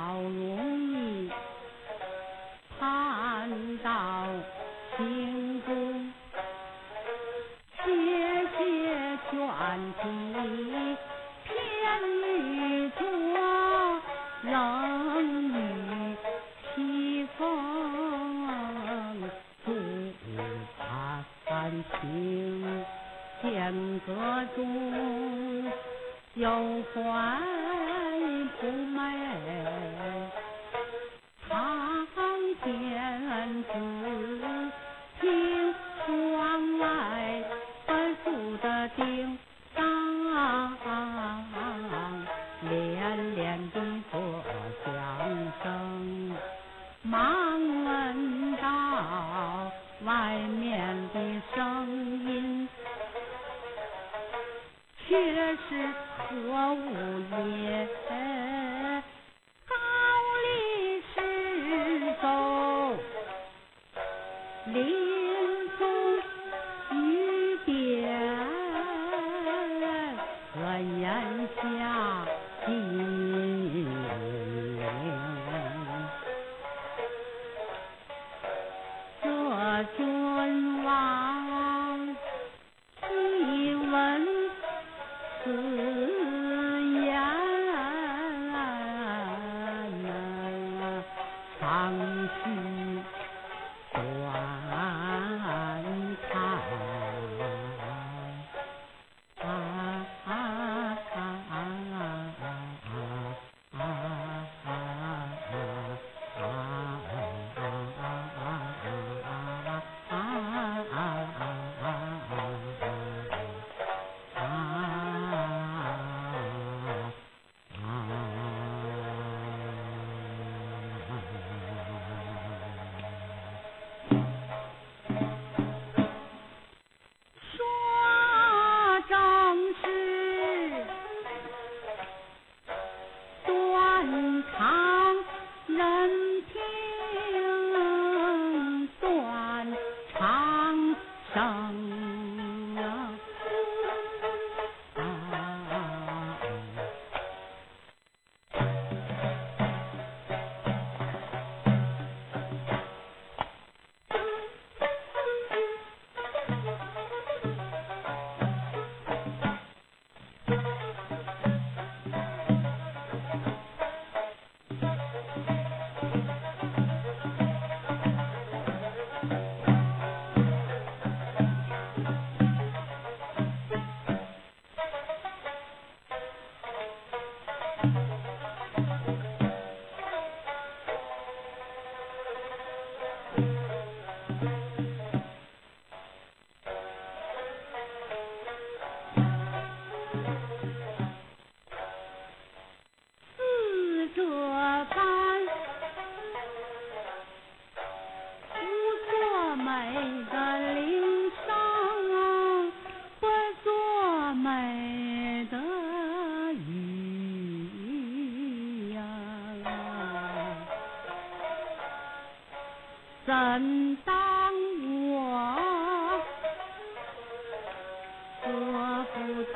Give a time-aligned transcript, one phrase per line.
[0.00, 0.89] 老龙。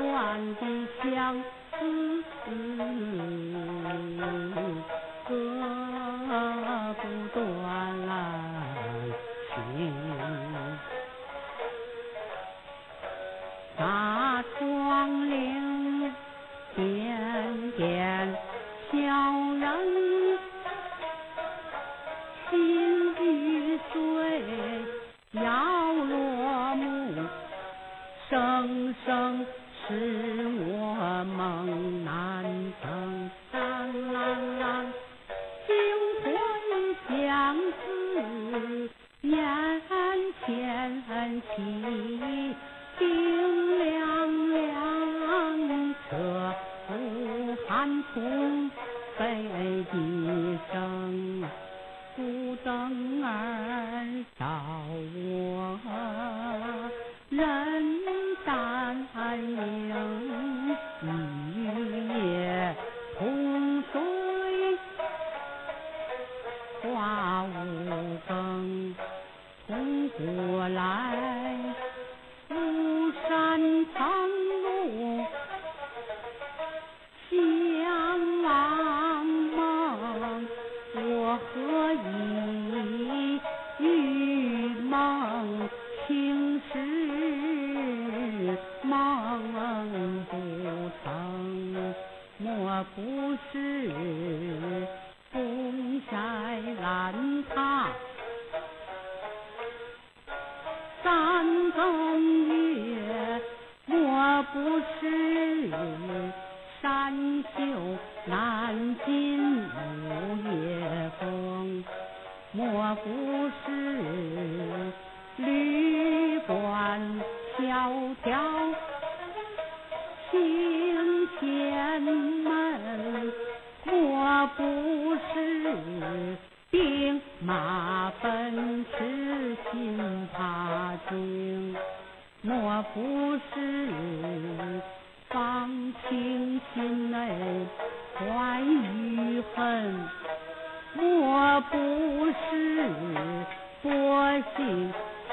[0.00, 0.60] 断的
[1.02, 1.44] 相
[1.78, 2.20] 思。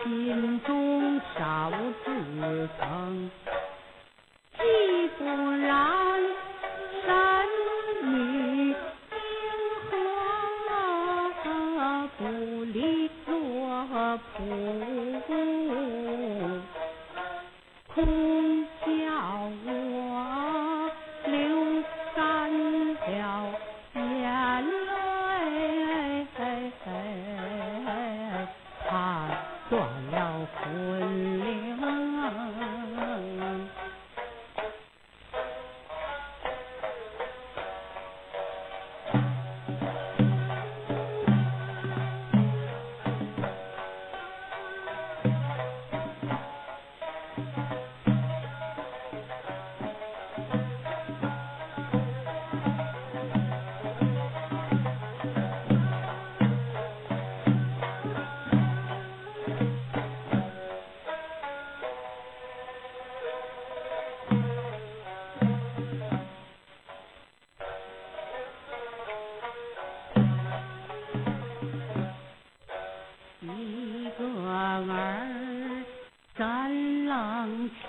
[0.03, 1.71] 心中少
[2.05, 3.31] 自疼，
[4.57, 5.25] 既不
[5.65, 6.16] 然。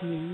[0.01, 0.28] listening.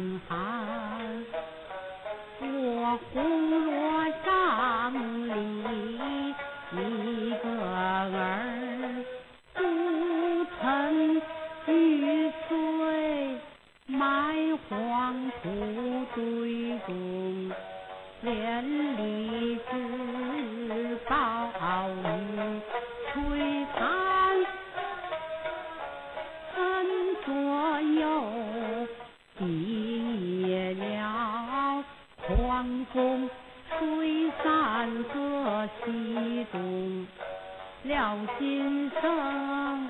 [38.39, 39.89] 今生，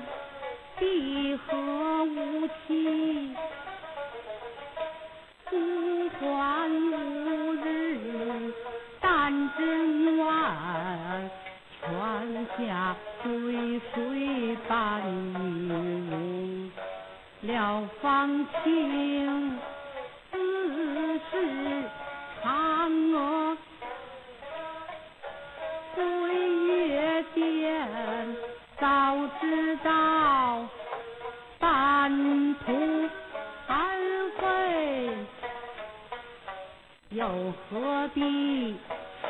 [0.77, 3.29] 碧荷无期，
[5.49, 5.55] 孤
[6.19, 8.53] 欢无日，
[8.99, 11.29] 但知暖，
[11.81, 11.87] 泉
[12.57, 15.01] 下追随伴
[15.33, 16.71] 你
[17.41, 19.59] 入了芳情。
[29.45, 30.67] 知道
[31.59, 32.73] 半途
[33.67, 33.71] 而
[34.39, 35.09] 废，
[37.09, 37.27] 又
[37.69, 38.21] 何必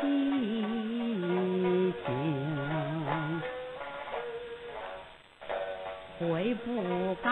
[2.06, 2.06] 想？
[6.18, 7.26] 悔不该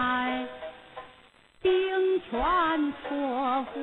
[1.63, 3.79] 兵权错付，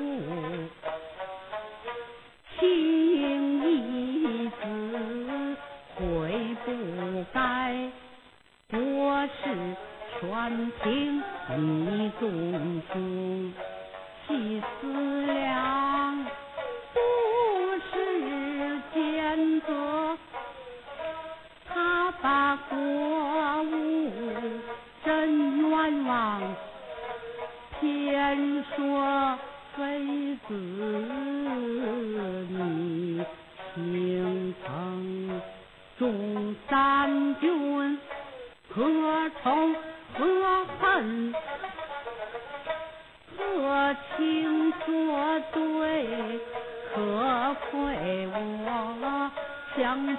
[10.83, 11.23] 情，
[11.55, 12.29] 你总
[12.89, 12.93] 是
[14.27, 15.12] 心思。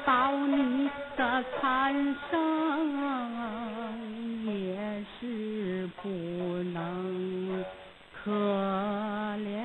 [0.07, 1.95] 到你的残
[2.31, 2.37] 生，
[4.45, 6.09] 也是不
[6.73, 7.65] 能
[8.23, 8.31] 可
[9.39, 9.64] 怜。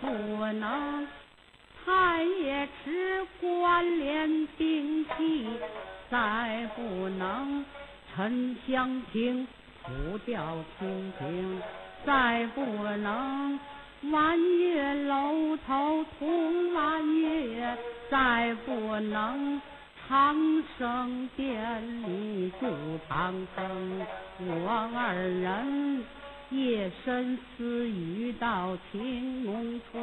[0.00, 0.08] 不
[0.52, 1.06] 能
[1.84, 5.46] 太也吃关联兵器，
[6.10, 7.64] 再不能
[8.14, 9.46] 沉香亭
[9.82, 11.60] 浮吊蜻蜓，
[12.04, 13.58] 再不能
[14.10, 17.76] 弯月楼头同弯月，
[18.10, 19.60] 再不能
[20.08, 20.36] 长
[20.78, 22.66] 生殿里住
[23.08, 24.06] 长生，
[24.40, 26.04] 我二人。
[26.50, 29.98] 夜深思雨到情浓处，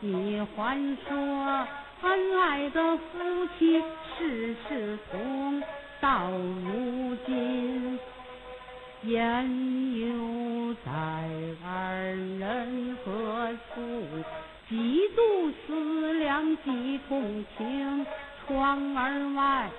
[0.00, 1.66] 你还说
[2.00, 3.02] 恩爱的夫
[3.58, 3.78] 妻
[4.16, 5.62] 事事同，
[6.00, 7.98] 到如今
[9.02, 10.90] 言犹在，
[11.62, 14.06] 二人何处？
[14.70, 14.74] 几
[15.14, 18.06] 度思量几同情，
[18.46, 19.70] 窗儿外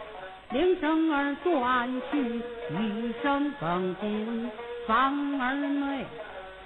[0.51, 4.51] 铃声儿断去，雨声更紧。
[4.89, 6.03] 房儿内，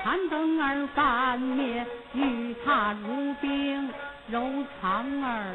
[0.02, 3.90] 残灯儿半灭，玉榻如冰，
[4.30, 5.54] 柔肠儿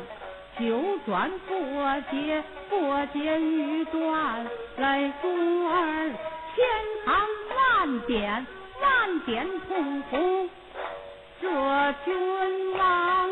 [0.59, 4.45] 九转过节，过节欲断，
[4.77, 6.13] 泪珠儿
[6.55, 6.67] 千
[7.07, 7.11] 行
[7.57, 8.47] 万点，
[8.83, 10.51] 万点痛苦。
[11.41, 11.49] 这
[12.05, 13.31] 君王